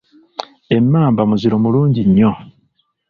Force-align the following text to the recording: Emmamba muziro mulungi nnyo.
Emmamba 0.75 1.21
muziro 1.29 1.55
mulungi 1.63 2.01
nnyo. 2.07 2.31